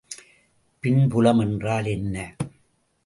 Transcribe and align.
மின்புலம் 0.83 1.39
என்றால் 1.39 1.85
என்ன? 1.85 2.35